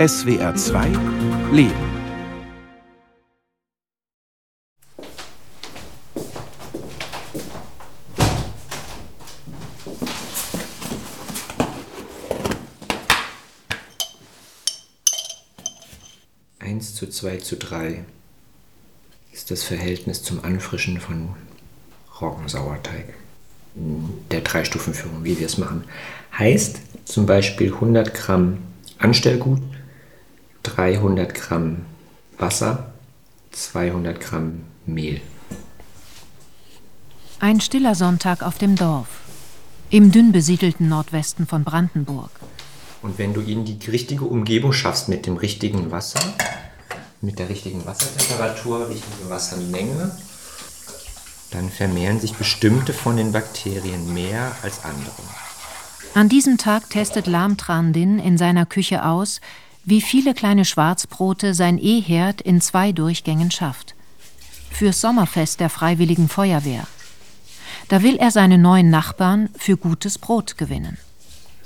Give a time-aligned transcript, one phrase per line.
[0.00, 0.86] SWR 2
[1.52, 1.74] Leben.
[16.58, 18.04] Eins zu zwei zu drei
[19.32, 21.34] ist das Verhältnis zum Anfrischen von
[22.18, 23.12] Roggensauerteig.
[23.74, 25.84] Der Drei-Stufen-Führung, wie wir es machen.
[26.38, 28.62] Heißt zum Beispiel 100 Gramm
[28.96, 29.60] Anstellgut,
[30.62, 31.86] 300 Gramm
[32.38, 32.92] Wasser,
[33.52, 35.20] 200 Gramm Mehl.
[37.38, 39.08] Ein stiller Sonntag auf dem Dorf,
[39.88, 42.30] im dünn besiedelten Nordwesten von Brandenburg.
[43.02, 46.20] Und wenn du ihnen die richtige Umgebung schaffst mit dem richtigen Wasser,
[47.22, 50.14] mit der richtigen Wassertemperatur, richtige Wassermenge,
[51.50, 55.10] dann vermehren sich bestimmte von den Bakterien mehr als andere.
[56.14, 59.40] An diesem Tag testet Lam Trandin in seiner Küche aus,
[59.84, 63.94] wie viele kleine Schwarzbrote sein E-Herd in zwei Durchgängen schafft.
[64.70, 66.86] Fürs Sommerfest der Freiwilligen Feuerwehr.
[67.88, 70.96] Da will er seine neuen Nachbarn für gutes Brot gewinnen.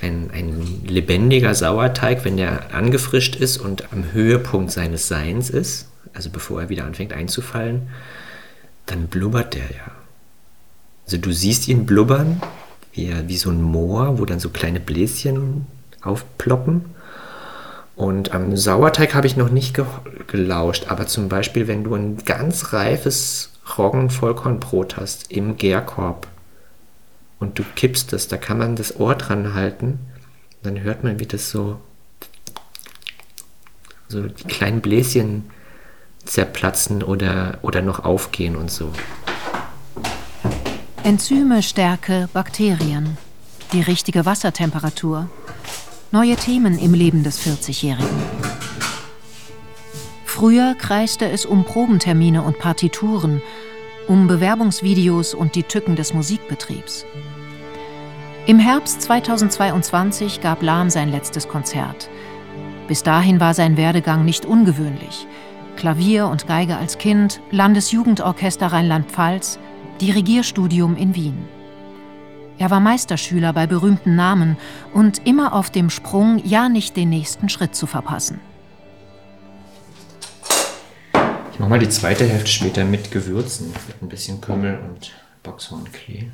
[0.00, 6.30] Ein, ein lebendiger Sauerteig, wenn der angefrischt ist und am Höhepunkt seines Seins ist, also
[6.30, 7.88] bevor er wieder anfängt einzufallen,
[8.86, 9.90] dann blubbert der ja.
[11.04, 12.40] Also du siehst ihn blubbern,
[12.92, 15.66] wie, wie so ein Moor, wo dann so kleine Bläschen
[16.02, 16.86] aufploppen.
[17.96, 19.84] Und am Sauerteig habe ich noch nicht ge
[20.26, 26.26] gelauscht, aber zum Beispiel, wenn du ein ganz reifes Roggen-Vollkornbrot hast im Gärkorb
[27.38, 30.00] und du kippst das, da kann man das Ohr dran halten,
[30.62, 31.78] dann hört man, wie das so,
[34.08, 35.50] so die kleinen Bläschen
[36.24, 38.90] zerplatzen oder, oder noch aufgehen und so.
[41.04, 43.18] Enzyme, Stärke, Bakterien,
[43.72, 45.28] die richtige Wassertemperatur.
[46.14, 48.06] Neue Themen im Leben des 40-Jährigen.
[50.24, 53.42] Früher kreiste es um Probentermine und Partituren,
[54.06, 57.04] um Bewerbungsvideos und die Tücken des Musikbetriebs.
[58.46, 62.08] Im Herbst 2022 gab Lahm sein letztes Konzert.
[62.86, 65.26] Bis dahin war sein Werdegang nicht ungewöhnlich.
[65.74, 69.58] Klavier und Geige als Kind, Landesjugendorchester Rheinland-Pfalz,
[70.00, 71.63] Dirigierstudium in Wien.
[72.58, 74.56] Er war Meisterschüler bei berühmten Namen
[74.92, 78.40] und immer auf dem Sprung, ja nicht den nächsten Schritt zu verpassen.
[81.52, 85.12] Ich mache mal die zweite Hälfte später mit Gewürzen, mit ein bisschen Kümmel und
[85.42, 86.30] Boxhornklee.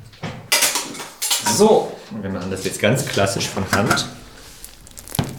[1.55, 4.07] So, wir machen das jetzt ganz klassisch von Hand.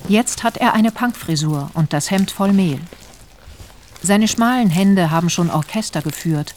[0.08, 2.80] Jetzt hat er eine Punkfrisur und das Hemd voll Mehl.
[4.02, 6.54] Seine schmalen Hände haben schon Orchester geführt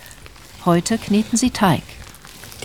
[0.65, 1.83] Heute kneten sie Teig.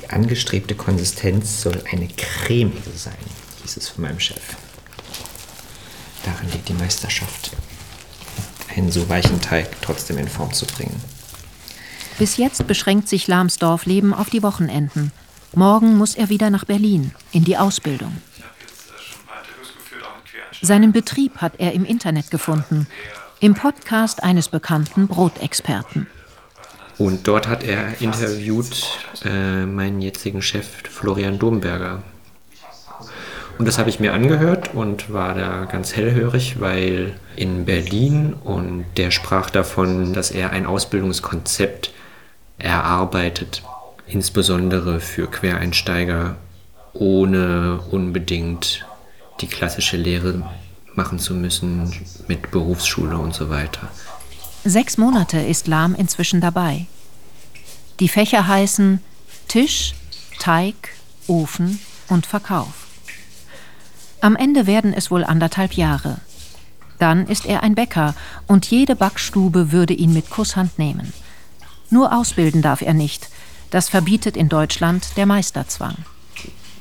[0.00, 3.12] Die angestrebte Konsistenz soll eine cremige sein,
[3.62, 4.56] hieß es von meinem Chef.
[6.24, 7.50] Darin liegt die Meisterschaft.
[8.74, 10.98] Einen so weichen Teig trotzdem in Form zu bringen.
[12.18, 15.12] Bis jetzt beschränkt sich Lahms Dorfleben auf die Wochenenden.
[15.54, 18.16] Morgen muss er wieder nach Berlin, in die Ausbildung.
[20.62, 22.86] Seinen Betrieb hat er im Internet gefunden,
[23.40, 26.06] im Podcast eines bekannten Brotexperten.
[27.00, 28.86] Und dort hat er interviewt
[29.24, 32.02] äh, meinen jetzigen Chef Florian Domberger.
[33.56, 38.84] Und das habe ich mir angehört und war da ganz hellhörig, weil in Berlin und
[38.98, 41.90] der sprach davon, dass er ein Ausbildungskonzept
[42.58, 43.62] erarbeitet,
[44.06, 46.36] insbesondere für Quereinsteiger,
[46.92, 48.84] ohne unbedingt
[49.40, 50.42] die klassische Lehre
[50.94, 51.94] machen zu müssen
[52.28, 53.88] mit Berufsschule und so weiter.
[54.64, 56.86] Sechs Monate ist Lahm inzwischen dabei.
[57.98, 59.00] Die Fächer heißen
[59.48, 59.94] Tisch,
[60.38, 60.74] Teig,
[61.26, 62.86] Ofen und Verkauf.
[64.20, 66.20] Am Ende werden es wohl anderthalb Jahre.
[66.98, 68.14] Dann ist er ein Bäcker
[68.46, 71.14] und jede Backstube würde ihn mit Kusshand nehmen.
[71.88, 73.30] Nur ausbilden darf er nicht.
[73.70, 75.96] Das verbietet in Deutschland der Meisterzwang.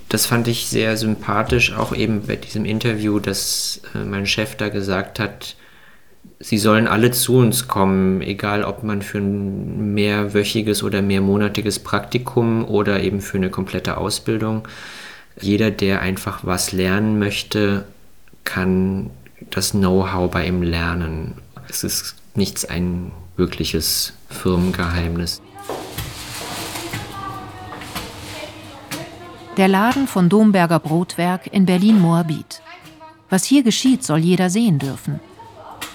[0.09, 4.69] Das fand ich sehr sympathisch, auch eben bei diesem Interview, dass äh, mein Chef da
[4.69, 5.55] gesagt hat,
[6.39, 12.65] sie sollen alle zu uns kommen, egal ob man für ein mehrwöchiges oder mehrmonatiges Praktikum
[12.65, 14.67] oder eben für eine komplette Ausbildung.
[15.39, 17.85] Jeder, der einfach was lernen möchte,
[18.43, 19.09] kann
[19.51, 21.35] das Know-how bei ihm lernen.
[21.69, 25.41] Es ist nichts ein wirkliches Firmengeheimnis.
[29.57, 32.61] Der Laden von Domberger Brotwerk in Berlin-Moabit.
[33.29, 35.19] Was hier geschieht, soll jeder sehen dürfen.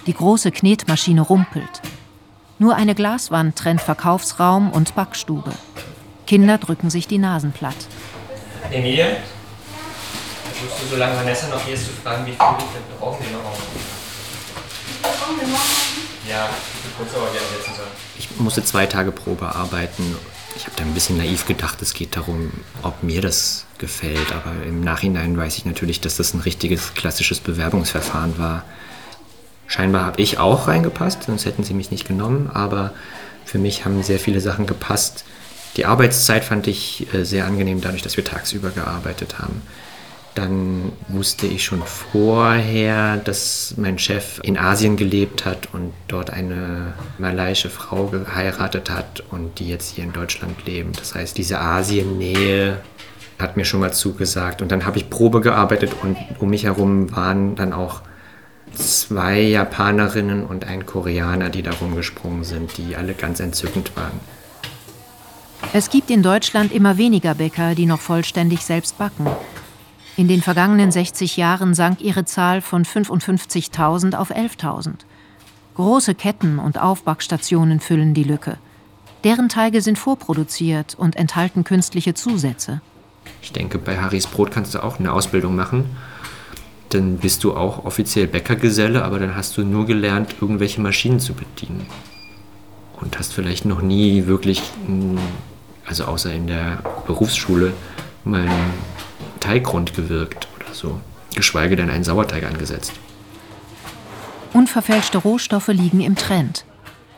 [0.06, 1.80] Die große Knetmaschine rumpelt.
[2.58, 5.52] Nur eine Glaswand trennt Verkaufsraum und Backstube.
[6.26, 7.76] Kinder drücken sich die Nasen platt.
[8.70, 9.16] Emilie,
[10.52, 13.56] versuchst du, solange Vanessa noch hier ist, zu fragen, wie viel Liter brauchen wir noch?
[16.28, 16.48] Ja,
[18.18, 20.16] ich musste zwei Tage Probe arbeiten.
[20.56, 22.52] Ich habe da ein bisschen naiv gedacht, es geht darum,
[22.82, 24.32] ob mir das gefällt.
[24.32, 28.64] Aber im Nachhinein weiß ich natürlich, dass das ein richtiges klassisches Bewerbungsverfahren war.
[29.66, 32.50] Scheinbar habe ich auch reingepasst, sonst hätten sie mich nicht genommen.
[32.52, 32.92] Aber
[33.44, 35.24] für mich haben sehr viele Sachen gepasst.
[35.76, 39.62] Die Arbeitszeit fand ich äh, sehr angenehm, dadurch, dass wir tagsüber gearbeitet haben.
[40.34, 46.94] Dann wusste ich schon vorher, dass mein Chef in Asien gelebt hat und dort eine
[47.18, 50.90] malaiische Frau geheiratet hat und die jetzt hier in Deutschland leben.
[50.98, 52.78] Das heißt, diese Asiennähe
[53.38, 54.62] hat mir schon mal zugesagt.
[54.62, 58.02] Und dann habe ich Probe gearbeitet und um mich herum waren dann auch
[58.74, 64.20] zwei Japanerinnen und ein Koreaner, die da rumgesprungen sind, die alle ganz entzückend waren.
[65.72, 69.26] Es gibt in Deutschland immer weniger Bäcker, die noch vollständig selbst backen.
[70.16, 74.92] In den vergangenen 60 Jahren sank ihre Zahl von 55.000 auf 11.000.
[75.74, 78.58] Große Ketten und Aufbackstationen füllen die Lücke.
[79.24, 82.80] Deren Teige sind vorproduziert und enthalten künstliche Zusätze.
[83.42, 85.96] Ich denke, bei Harrys Brot kannst du auch eine Ausbildung machen.
[86.94, 91.34] Dann bist du auch offiziell Bäckergeselle, aber dann hast du nur gelernt, irgendwelche Maschinen zu
[91.34, 91.86] bedienen.
[93.00, 94.62] Und hast vielleicht noch nie wirklich,
[95.84, 97.72] also außer in der Berufsschule,
[98.22, 98.46] mal
[99.40, 101.00] Teiggrund gewirkt oder so,
[101.34, 102.92] geschweige denn einen Sauerteig angesetzt.
[104.52, 106.64] Unverfälschte Rohstoffe liegen im Trend.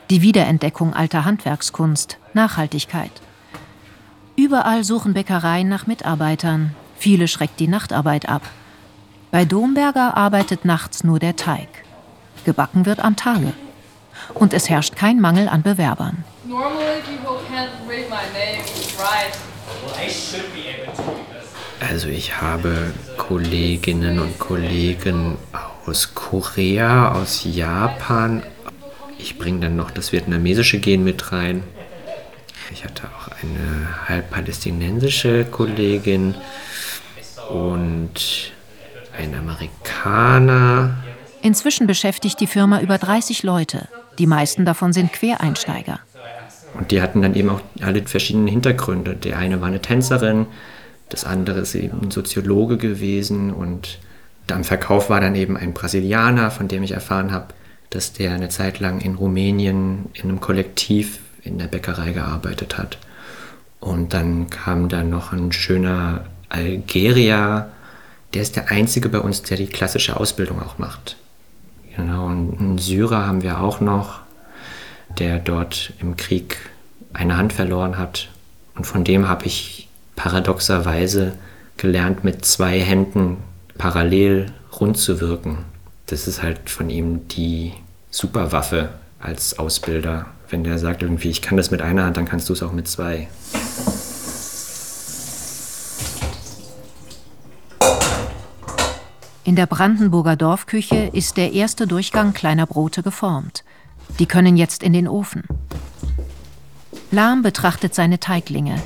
[0.08, 3.12] Die Wiederentdeckung alter Handwerkskunst, Nachhaltigkeit.
[4.36, 6.74] Überall suchen Bäckereien nach Mitarbeitern.
[6.96, 8.40] Viele schreckt die Nachtarbeit ab.
[9.36, 11.68] Bei Domberger arbeitet nachts nur der Teig.
[12.46, 13.52] Gebacken wird am Tage.
[14.32, 16.24] Und es herrscht kein Mangel an Bewerbern.
[21.86, 25.36] Also ich habe Kolleginnen und Kollegen
[25.84, 28.42] aus Korea, aus Japan.
[29.18, 31.62] Ich bringe dann noch das vietnamesische Gen mit rein.
[32.72, 36.34] Ich hatte auch eine halb palästinensische Kollegin
[37.50, 38.55] und
[39.46, 40.96] Amerikaner.
[41.42, 43.88] Inzwischen beschäftigt die Firma über 30 Leute.
[44.18, 46.00] Die meisten davon sind Quereinsteiger.
[46.74, 49.14] Und die hatten dann eben auch alle verschiedene Hintergründe.
[49.14, 50.46] Der eine war eine Tänzerin,
[51.08, 53.98] das andere ist eben ein Soziologe gewesen und
[54.50, 57.46] am Verkauf war dann eben ein Brasilianer, von dem ich erfahren habe,
[57.90, 62.98] dass der eine Zeit lang in Rumänien in einem Kollektiv in der Bäckerei gearbeitet hat.
[63.78, 67.70] Und dann kam da noch ein schöner Algerier,
[68.34, 71.16] der ist der einzige bei uns, der die klassische Ausbildung auch macht.
[71.96, 74.20] Genau, und einen Syrer haben wir auch noch,
[75.18, 76.58] der dort im Krieg
[77.12, 78.28] eine Hand verloren hat.
[78.74, 81.32] Und von dem habe ich paradoxerweise
[81.76, 83.38] gelernt, mit zwei Händen
[83.78, 85.58] parallel rund zu wirken.
[86.06, 87.72] Das ist halt von ihm die
[88.10, 88.90] Superwaffe
[89.20, 90.26] als Ausbilder.
[90.48, 92.72] Wenn der sagt irgendwie, ich kann das mit einer Hand, dann kannst du es auch
[92.72, 93.28] mit zwei.
[99.46, 103.62] In der Brandenburger Dorfküche ist der erste Durchgang kleiner Brote geformt.
[104.18, 105.44] Die können jetzt in den Ofen.
[107.12, 108.82] Lahm betrachtet seine Teiglinge.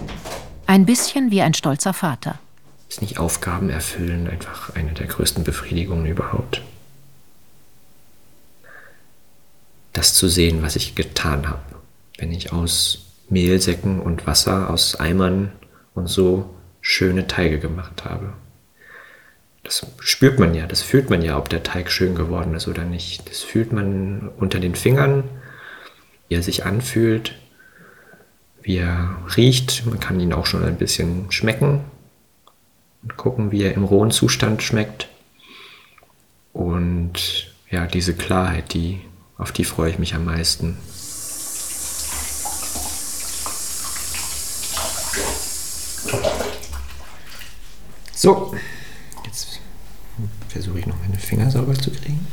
[0.67, 2.39] Ein bisschen wie ein stolzer Vater.
[2.91, 6.61] Ist nicht Aufgaben erfüllen einfach eine der größten Befriedigungen überhaupt?
[9.95, 11.63] Das zu sehen, was ich getan habe.
[12.19, 15.53] Wenn ich aus Mehlsäcken und Wasser, aus Eimern
[15.95, 16.51] und so
[16.83, 18.35] schöne Teige gemacht habe.
[19.63, 22.85] Das spürt man ja, das fühlt man ja, ob der Teig schön geworden ist oder
[22.85, 23.29] nicht.
[23.29, 25.25] Das fühlt man unter den Fingern,
[26.29, 27.35] wie er sich anfühlt
[28.63, 29.87] wie er riecht.
[29.87, 31.85] Man kann ihn auch schon ein bisschen schmecken
[33.03, 35.09] und gucken, wie er im rohen Zustand schmeckt.
[36.53, 39.01] Und ja, diese Klarheit, die,
[39.39, 40.77] auf die freue ich mich am meisten.
[48.13, 48.55] So,
[50.51, 52.27] versuche ich noch meine Finger sauber zu kriegen.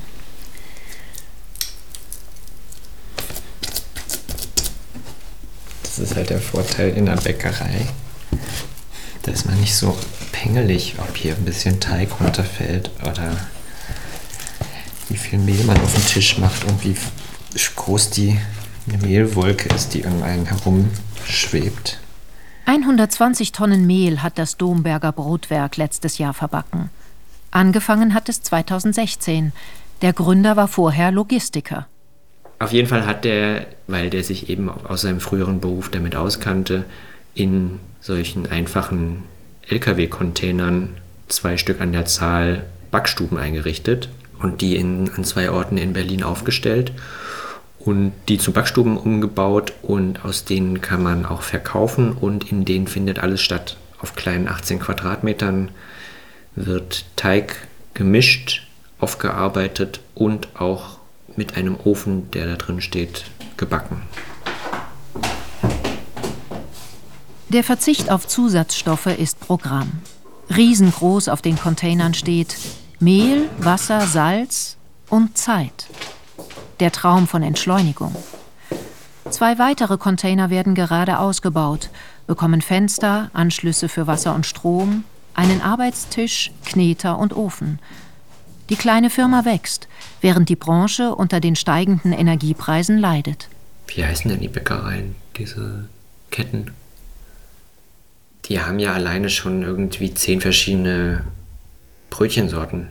[5.83, 7.87] Das ist halt der Vorteil in der Bäckerei.
[9.23, 9.97] Da ist man nicht so
[10.31, 13.37] pingelig, ob hier ein bisschen Teig runterfällt oder
[15.09, 16.95] wie viel Mehl man auf den Tisch macht und wie
[17.75, 18.39] groß die
[18.85, 21.99] Mehlwolke ist, die um einen herumschwebt.
[22.65, 26.89] 120 Tonnen Mehl hat das Domberger Brotwerk letztes Jahr verbacken.
[27.57, 29.51] Angefangen hat es 2016.
[30.03, 31.87] Der Gründer war vorher Logistiker.
[32.59, 36.85] Auf jeden Fall hat der, weil der sich eben aus seinem früheren Beruf damit auskannte,
[37.33, 39.23] in solchen einfachen
[39.69, 40.97] Lkw-Containern
[41.29, 46.21] zwei Stück an der Zahl Backstuben eingerichtet, und die in, an zwei Orten in Berlin
[46.21, 46.91] aufgestellt
[47.79, 52.85] und die zu Backstuben umgebaut und aus denen kann man auch verkaufen und in denen
[52.85, 53.77] findet alles statt.
[53.99, 55.71] Auf kleinen 18 Quadratmetern
[56.57, 58.67] wird Teig gemischt,
[58.99, 60.97] aufgearbeitet und auch
[61.35, 64.01] mit einem Ofen, der da drin steht, gebacken.
[67.49, 70.01] Der Verzicht auf Zusatzstoffe ist Programm.
[70.53, 72.57] Riesengroß auf den Containern steht
[72.99, 74.75] Mehl, Wasser, Salz
[75.09, 75.87] und Zeit.
[76.79, 78.15] Der Traum von Entschleunigung.
[79.29, 81.89] Zwei weitere Container werden gerade ausgebaut,
[82.27, 85.03] bekommen Fenster, Anschlüsse für Wasser und Strom,
[85.37, 87.79] einen Arbeitstisch, Kneter und Ofen.
[88.69, 89.87] Die kleine Firma wächst,
[90.19, 93.47] während die Branche unter den steigenden Energiepreisen leidet.
[93.87, 95.87] Wie heißen denn die Bäckereien, diese
[96.31, 96.71] Ketten?
[98.45, 101.23] Die haben ja alleine schon irgendwie zehn verschiedene
[102.09, 102.87] Brötchensorten.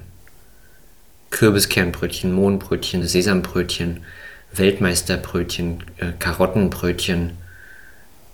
[1.31, 4.05] Kürbiskernbrötchen, Mohnbrötchen, Sesambrötchen,
[4.53, 7.33] Weltmeisterbrötchen, äh, Karottenbrötchen.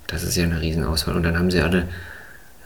[0.07, 1.16] Das ist ja eine Riesenauswahl.
[1.16, 1.88] Und dann haben sie alle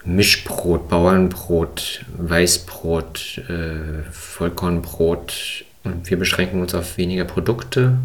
[0.07, 5.65] Mischbrot, Bauernbrot, Weißbrot, äh, Vollkornbrot.
[5.85, 7.99] Und wir beschränken uns auf weniger Produkte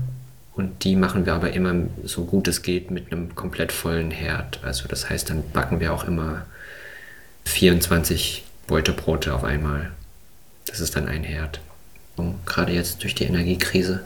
[0.54, 4.60] und die machen wir aber immer so gut es geht mit einem komplett vollen Herd.
[4.64, 6.46] Also das heißt, dann backen wir auch immer
[7.46, 9.92] 24 Beutebrote auf einmal.
[10.68, 11.62] Das ist dann ein Herd.
[12.18, 14.04] Und gerade jetzt durch die Energiekrise,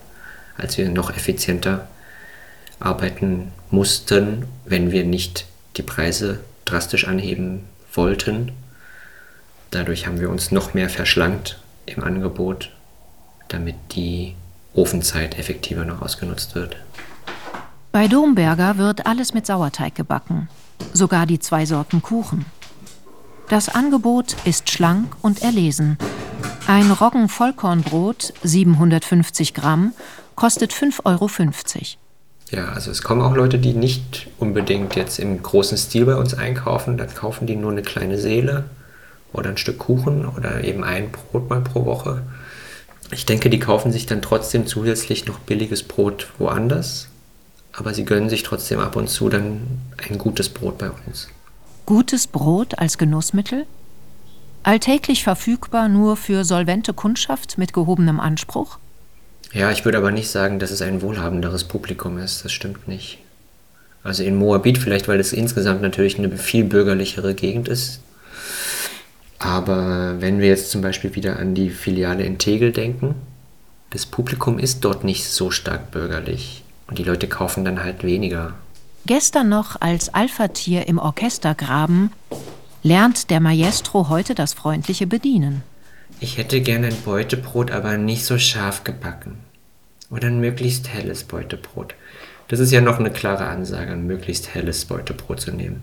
[0.58, 1.88] als wir noch effizienter
[2.80, 5.46] arbeiten mussten, wenn wir nicht
[5.78, 7.62] die Preise drastisch anheben
[7.98, 8.52] wollten.
[9.72, 12.72] Dadurch haben wir uns noch mehr verschlankt im Angebot,
[13.48, 14.36] damit die
[14.74, 16.78] Ofenzeit effektiver noch ausgenutzt wird.
[17.92, 20.50] Bei Domberger wird alles mit Sauerteig gebacken,
[20.94, 22.46] sogar die zwei Sorten Kuchen.
[23.48, 25.98] Das Angebot ist schlank und erlesen.
[26.68, 29.94] Ein Roggen-Vollkornbrot, 750 Gramm,
[30.36, 31.30] kostet 5,50 Euro.
[32.52, 36.34] Ja, also es kommen auch Leute, die nicht unbedingt jetzt im großen Stil bei uns
[36.34, 36.98] einkaufen.
[36.98, 38.66] Da kaufen die nur eine kleine Seele
[39.34, 42.22] oder ein Stück Kuchen oder eben ein Brot mal pro Woche.
[43.12, 47.10] Ich denke, die kaufen sich dann trotzdem zusätzlich noch billiges Brot woanders,
[47.74, 51.28] aber sie gönnen sich trotzdem ab und zu dann ein gutes Brot bei uns.
[51.86, 53.66] Gutes Brot als Genussmittel?
[54.64, 58.80] Alltäglich verfügbar nur für solvente Kundschaft mit gehobenem Anspruch?
[59.56, 62.44] Ja, ich würde aber nicht sagen, dass es ein wohlhabenderes Publikum ist.
[62.44, 63.20] Das stimmt nicht.
[64.04, 68.02] Also in Moabit vielleicht, weil es insgesamt natürlich eine viel bürgerlichere Gegend ist.
[69.40, 73.16] Aber wenn wir jetzt zum Beispiel wieder an die Filiale in Tegel denken,
[73.92, 78.56] das Publikum ist dort nicht so stark bürgerlich und die Leute kaufen dann halt weniger.
[79.06, 82.12] Gestern noch als Alpha-Tier im Orchestergraben
[82.84, 85.64] lernt der Maestro heute das freundliche Bedienen.
[86.20, 89.45] Ich hätte gerne ein Beutebrot, aber nicht so scharf gebacken.
[90.10, 91.96] Oder ein möglichst helles Beutebrot.
[92.48, 95.82] Das ist ja noch eine klare Ansage, ein möglichst helles Beutebrot zu nehmen.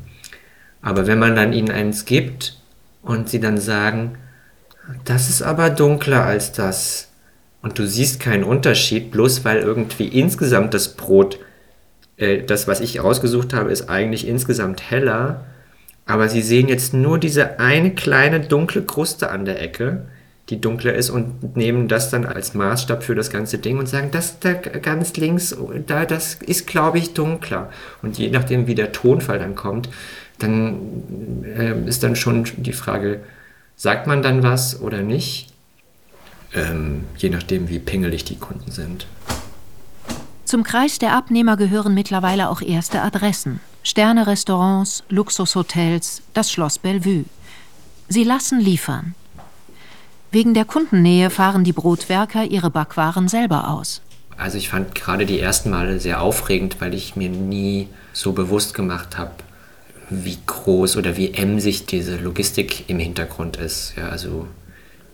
[0.80, 2.56] Aber wenn man dann ihnen eins gibt,
[3.02, 4.16] und sie dann sagen,
[5.04, 7.08] das ist aber dunkler als das.
[7.60, 11.38] Und du siehst keinen Unterschied, bloß weil irgendwie insgesamt das Brot,
[12.16, 15.44] äh, das, was ich ausgesucht habe, ist eigentlich insgesamt heller.
[16.06, 20.06] Aber sie sehen jetzt nur diese eine kleine dunkle Kruste an der Ecke,
[20.52, 24.10] die dunkler ist und nehmen das dann als Maßstab für das ganze Ding und sagen,
[24.12, 25.56] das da ganz links,
[25.86, 27.70] da, das ist, glaube ich, dunkler.
[28.02, 29.88] Und je nachdem, wie der Tonfall dann kommt,
[30.38, 33.20] dann äh, ist dann schon die Frage,
[33.76, 35.48] sagt man dann was oder nicht?
[36.52, 39.06] Ähm, je nachdem, wie pingelig die Kunden sind.
[40.44, 43.60] Zum Kreis der Abnehmer gehören mittlerweile auch erste Adressen.
[43.84, 47.24] Sterne-Restaurants, Luxushotels, das Schloss Bellevue.
[48.08, 49.14] Sie lassen liefern.
[50.32, 54.00] Wegen der Kundennähe fahren die Brotwerker ihre Backwaren selber aus.
[54.38, 58.72] Also ich fand gerade die ersten Male sehr aufregend, weil ich mir nie so bewusst
[58.72, 59.32] gemacht habe,
[60.08, 63.92] wie groß oder wie emsig diese Logistik im Hintergrund ist.
[63.98, 64.48] Ja, also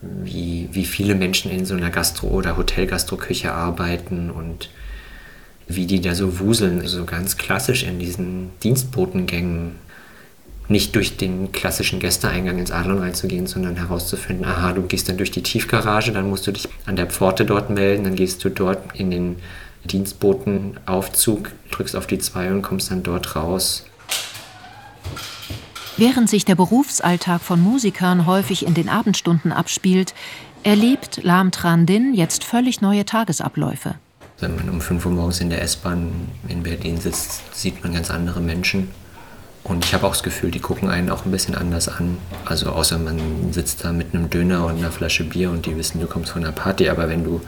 [0.03, 4.71] wie, wie viele Menschen in so einer Gastro- oder Hotelgastroküche arbeiten und
[5.67, 9.88] wie die da so wuseln, so ganz klassisch in diesen Dienstbotengängen.
[10.69, 15.31] Nicht durch den klassischen Gästeeingang ins Adlon reinzugehen, sondern herauszufinden, aha, du gehst dann durch
[15.31, 18.79] die Tiefgarage, dann musst du dich an der Pforte dort melden, dann gehst du dort
[18.95, 19.37] in den
[19.85, 23.87] Dienstbotenaufzug, drückst auf die 2 und kommst dann dort raus
[25.99, 30.15] Während sich der Berufsalltag von Musikern häufig in den Abendstunden abspielt,
[30.63, 33.97] erlebt Lam Tran Din jetzt völlig neue Tagesabläufe.
[34.39, 36.13] Wenn man um 5 Uhr morgens in der S-Bahn
[36.47, 38.93] in Berlin sitzt, sieht man ganz andere Menschen.
[39.65, 42.19] Und ich habe auch das Gefühl, die gucken einen auch ein bisschen anders an.
[42.45, 46.01] Also außer man sitzt da mit einem Döner und einer Flasche Bier und die wissen,
[46.01, 46.89] du kommst von einer Party.
[46.89, 47.41] Aber wenn du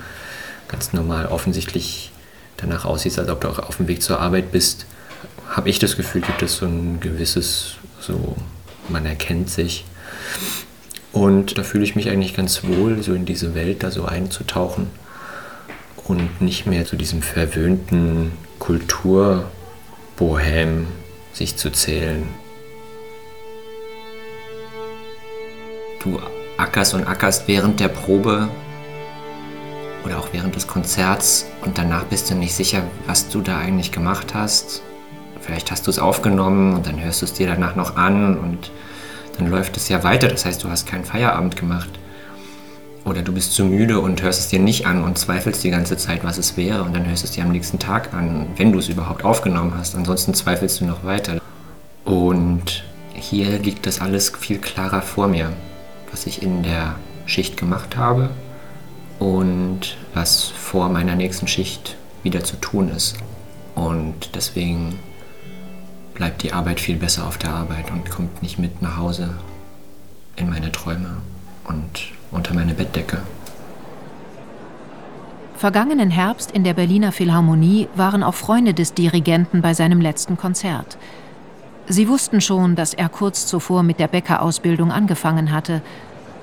[0.68, 2.12] ganz normal offensichtlich
[2.58, 4.86] danach aussiehst, als ob du auch auf dem Weg zur Arbeit bist,
[5.48, 8.36] habe ich das Gefühl, gibt es so ein gewisses, so
[8.88, 9.84] man erkennt sich.
[11.12, 14.88] Und da fühle ich mich eigentlich ganz wohl, so in diese Welt da so einzutauchen
[16.04, 20.86] und nicht mehr zu diesem verwöhnten Kulturbohem
[21.40, 22.28] sich zu zählen.
[26.02, 26.20] Du
[26.58, 28.48] ackerst und ackerst während der Probe
[30.04, 33.90] oder auch während des Konzerts und danach bist du nicht sicher, was du da eigentlich
[33.90, 34.82] gemacht hast.
[35.40, 38.70] Vielleicht hast du es aufgenommen und dann hörst du es dir danach noch an und
[39.38, 40.28] dann läuft es ja weiter.
[40.28, 41.88] Das heißt, du hast keinen Feierabend gemacht.
[43.04, 45.96] Oder du bist zu müde und hörst es dir nicht an und zweifelst die ganze
[45.96, 46.82] Zeit, was es wäre.
[46.82, 49.94] Und dann hörst es dir am nächsten Tag an, wenn du es überhaupt aufgenommen hast.
[49.94, 51.40] Ansonsten zweifelst du noch weiter.
[52.04, 55.52] Und hier liegt das alles viel klarer vor mir,
[56.10, 58.30] was ich in der Schicht gemacht habe
[59.18, 63.16] und was vor meiner nächsten Schicht wieder zu tun ist.
[63.74, 64.98] Und deswegen
[66.14, 69.30] bleibt die Arbeit viel besser auf der Arbeit und kommt nicht mit nach Hause
[70.36, 71.16] in meine Träume
[71.64, 73.18] und unter meine Bettdecke.
[75.56, 80.96] Vergangenen Herbst in der Berliner Philharmonie waren auch Freunde des Dirigenten bei seinem letzten Konzert.
[81.86, 85.82] Sie wussten schon, dass er kurz zuvor mit der Bäckerausbildung angefangen hatte.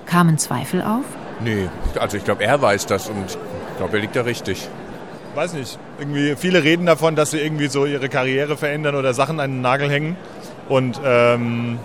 [0.05, 1.05] Kamen Zweifel auf?
[1.43, 1.67] Nee,
[1.99, 4.67] also ich glaube, er weiß das und ich glaube, er liegt da richtig.
[5.35, 5.79] Weiß nicht.
[5.99, 9.61] Irgendwie viele reden davon, dass sie irgendwie so ihre Karriere verändern oder Sachen an den
[9.61, 10.15] Nagel hängen.
[10.67, 11.79] Und ähm,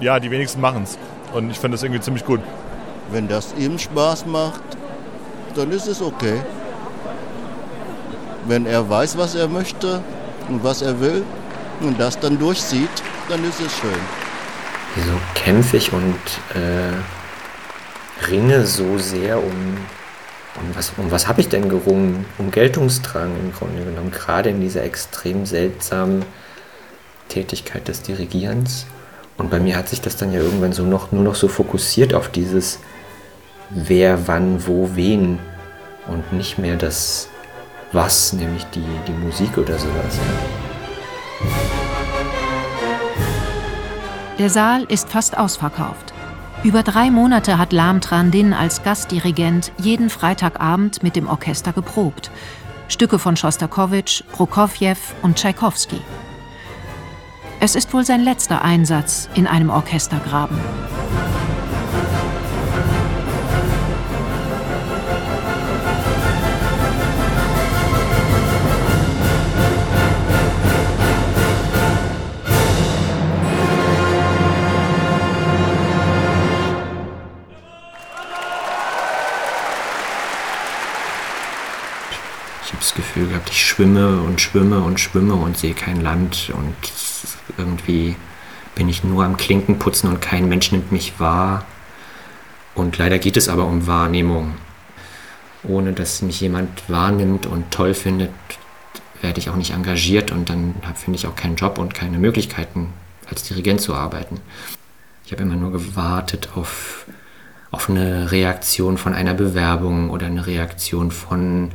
[0.00, 0.98] ja, die wenigsten machen es.
[1.32, 2.40] Und ich finde das irgendwie ziemlich gut.
[3.10, 4.62] Wenn das ihm Spaß macht,
[5.54, 6.40] dann ist es okay.
[8.46, 10.02] Wenn er weiß, was er möchte
[10.48, 11.24] und was er will
[11.80, 12.90] und das dann durchzieht,
[13.28, 14.00] dann ist es schön.
[14.94, 16.16] Wieso kämpfe ich und
[16.54, 16.92] äh,
[18.26, 19.76] ringe so sehr um,
[20.56, 22.26] um was, um was habe ich denn gerungen?
[22.38, 26.24] Um Geltungsdrang im Grunde genommen, gerade in dieser extrem seltsamen
[27.28, 28.86] Tätigkeit des Dirigierens.
[29.36, 32.12] Und bei mir hat sich das dann ja irgendwann so noch, nur noch so fokussiert
[32.12, 32.80] auf dieses
[33.70, 35.38] wer, wann, wo, wen
[36.06, 37.28] und nicht mehr das
[37.92, 40.18] was, nämlich die, die Musik oder sowas.
[44.38, 46.12] Der Saal ist fast ausverkauft.
[46.64, 52.30] Über drei Monate hat Lam Trandin als Gastdirigent jeden Freitagabend mit dem Orchester geprobt.
[52.88, 56.00] Stücke von Schostakowitsch, Prokofjew und Tschaikowski.
[57.60, 60.58] Es ist wohl sein letzter Einsatz in einem Orchestergraben.
[83.50, 86.74] Ich schwimme und schwimme und schwimme und sehe kein Land und
[87.56, 88.16] irgendwie
[88.74, 91.64] bin ich nur am Klinkenputzen und kein Mensch nimmt mich wahr.
[92.74, 94.54] Und leider geht es aber um Wahrnehmung.
[95.64, 98.30] Ohne dass mich jemand wahrnimmt und toll findet,
[99.20, 102.92] werde ich auch nicht engagiert und dann finde ich auch keinen Job und keine Möglichkeiten,
[103.28, 104.40] als Dirigent zu arbeiten.
[105.24, 107.06] Ich habe immer nur gewartet auf,
[107.72, 111.72] auf eine Reaktion von einer Bewerbung oder eine Reaktion von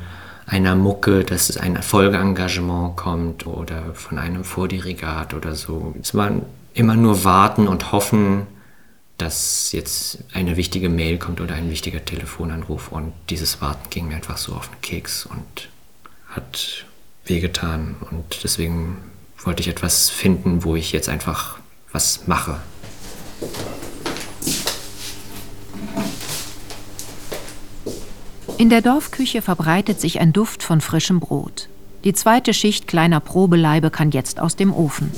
[0.54, 5.96] einer Mucke, dass ein Folgeengagement kommt oder von einem Vordirigat oder so.
[6.00, 6.32] Es war
[6.76, 8.46] immer nur warten und hoffen,
[9.18, 14.16] dass jetzt eine wichtige Mail kommt oder ein wichtiger Telefonanruf und dieses Warten ging mir
[14.16, 15.70] einfach so auf den Keks und
[16.28, 16.86] hat
[17.26, 18.98] wehgetan und deswegen
[19.44, 21.58] wollte ich etwas finden, wo ich jetzt einfach
[21.92, 22.60] was mache.
[28.58, 31.70] In der Dorfküche verbreitet sich ein Duft von frischem Brot.
[32.04, 35.12] Die zweite Schicht kleiner Probeleibe kann jetzt aus dem Ofen.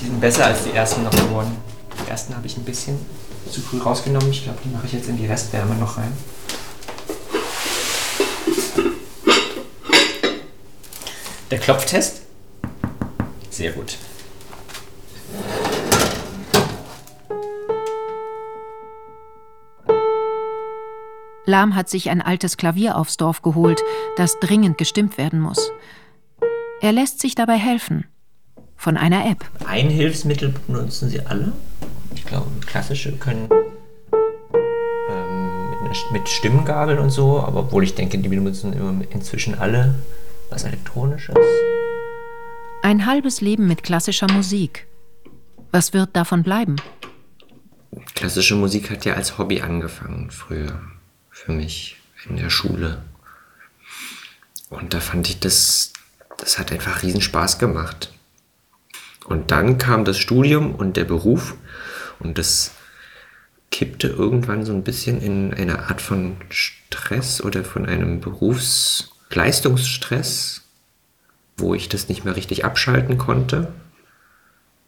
[0.00, 1.54] Die sind besser als die ersten noch geworden.
[2.02, 2.98] Die ersten habe ich ein bisschen
[3.50, 4.30] zu früh rausgenommen.
[4.30, 6.12] Ich glaube, die mache ich jetzt in die Restwärme noch rein.
[11.50, 12.22] Der Klopftest?
[13.50, 13.96] Sehr gut.
[21.48, 23.80] Lahm hat sich ein altes Klavier aufs Dorf geholt,
[24.18, 25.72] das dringend gestimmt werden muss.
[26.82, 28.04] Er lässt sich dabei helfen.
[28.76, 29.46] Von einer App.
[29.64, 31.54] Ein Hilfsmittel benutzen sie alle.
[32.14, 33.48] Ich glaube, klassische können
[34.12, 38.74] ähm, mit, Stimmgabeln und so, aber obwohl ich denke, die benutzen
[39.08, 39.94] inzwischen alle
[40.50, 41.34] was Elektronisches.
[42.82, 44.86] Ein halbes Leben mit klassischer Musik.
[45.72, 46.76] Was wird davon bleiben?
[48.14, 50.78] Klassische Musik hat ja als Hobby angefangen früher
[51.48, 51.96] für mich
[52.28, 53.02] in der Schule.
[54.68, 55.94] Und da fand ich das,
[56.36, 58.12] das hat einfach riesen Spaß gemacht.
[59.24, 61.54] Und dann kam das Studium und der Beruf
[62.18, 62.72] und das
[63.70, 70.64] kippte irgendwann so ein bisschen in eine Art von Stress oder von einem Berufsleistungsstress,
[71.56, 73.72] wo ich das nicht mehr richtig abschalten konnte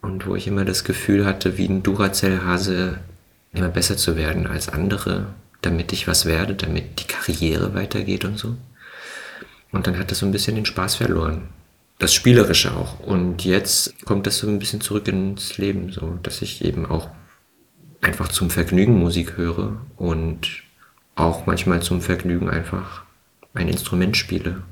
[0.02, 2.98] und wo ich immer das Gefühl hatte, wie ein Duracell-Hase
[3.54, 5.28] immer besser zu werden als andere,
[5.62, 8.56] damit ich was werde, damit die Karriere weitergeht und so.
[9.72, 11.48] Und dann hat das so ein bisschen den Spaß verloren.
[11.98, 12.98] Das Spielerische auch.
[13.00, 17.08] Und jetzt kommt das so ein bisschen zurück ins Leben, so, dass ich eben auch
[18.00, 20.62] einfach zum Vergnügen Musik höre und
[21.14, 23.02] auch manchmal zum Vergnügen einfach
[23.52, 24.62] ein Instrument spiele.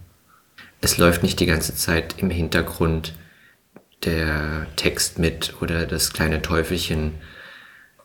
[0.81, 3.15] Es läuft nicht die ganze Zeit im Hintergrund
[4.05, 7.15] der Text mit oder das kleine Teufelchen,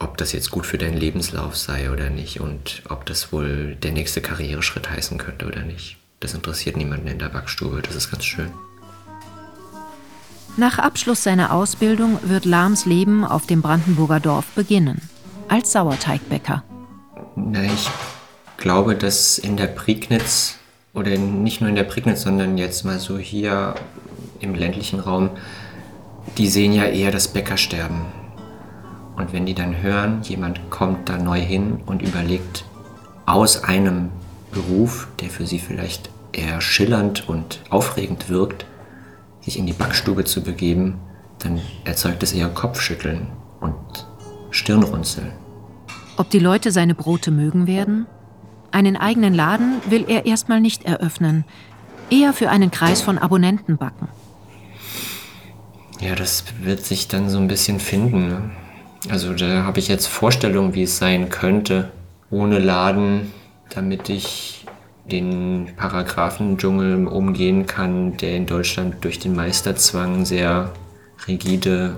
[0.03, 3.91] ob das jetzt gut für deinen Lebenslauf sei oder nicht und ob das wohl der
[3.91, 5.97] nächste Karriereschritt heißen könnte oder nicht.
[6.19, 8.51] Das interessiert niemanden in der Backstube, das ist ganz schön.
[10.55, 15.01] Nach Abschluss seiner Ausbildung wird Lahms Leben auf dem Brandenburger Dorf beginnen,
[15.47, 16.63] als Sauerteigbäcker.
[17.35, 17.89] Na, ich
[18.57, 20.57] glaube, dass in der Prignitz,
[20.93, 23.73] oder nicht nur in der Prignitz, sondern jetzt mal so hier
[24.41, 25.31] im ländlichen Raum,
[26.37, 28.22] die sehen ja eher das Bäckersterben.
[29.15, 32.65] Und wenn die dann hören, jemand kommt da neu hin und überlegt,
[33.25, 34.09] aus einem
[34.51, 38.65] Beruf, der für sie vielleicht eher schillernd und aufregend wirkt,
[39.41, 40.99] sich in die Backstube zu begeben,
[41.39, 43.27] dann erzeugt es eher Kopfschütteln
[43.59, 44.07] und
[44.51, 45.31] Stirnrunzeln.
[46.17, 48.05] Ob die Leute seine Brote mögen werden?
[48.71, 51.45] Einen eigenen Laden will er erstmal nicht eröffnen,
[52.09, 54.07] eher für einen Kreis von Abonnenten backen.
[55.99, 58.27] Ja, das wird sich dann so ein bisschen finden.
[58.27, 58.51] Ne?
[59.09, 61.91] Also da habe ich jetzt Vorstellungen, wie es sein könnte,
[62.29, 63.33] ohne Laden,
[63.69, 64.65] damit ich
[65.05, 70.71] den Paragraphendschungel umgehen kann, der in Deutschland durch den Meisterzwang sehr
[71.27, 71.97] rigide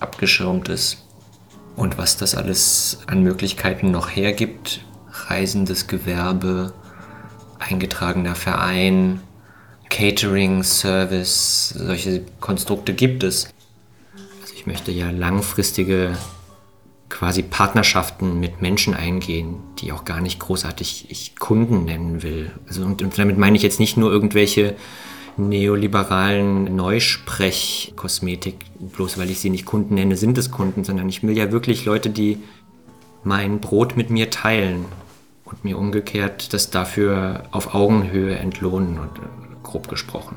[0.00, 1.04] abgeschirmt ist.
[1.76, 4.80] Und was das alles an Möglichkeiten noch hergibt,
[5.28, 6.72] reisendes Gewerbe,
[7.58, 9.20] eingetragener Verein,
[9.90, 13.48] Catering, Service, solche Konstrukte gibt es.
[14.40, 16.16] Also ich möchte ja langfristige
[17.08, 22.50] quasi Partnerschaften mit Menschen eingehen, die auch gar nicht großartig ich Kunden nennen will.
[22.66, 24.76] Also und, und damit meine ich jetzt nicht nur irgendwelche
[25.36, 28.56] neoliberalen Neusprech-Kosmetik,
[28.96, 31.84] bloß weil ich sie nicht Kunden nenne, sind es Kunden, sondern ich will ja wirklich
[31.84, 32.38] Leute, die
[33.22, 34.86] mein Brot mit mir teilen
[35.44, 39.10] und mir umgekehrt das dafür auf Augenhöhe entlohnen und
[39.62, 40.36] grob gesprochen.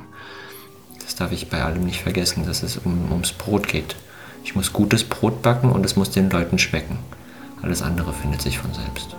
[1.01, 3.95] Das darf ich bei allem nicht vergessen, dass es um, ums Brot geht.
[4.43, 6.99] Ich muss gutes Brot backen und es muss den Leuten schmecken.
[7.61, 9.15] Alles andere findet sich von selbst.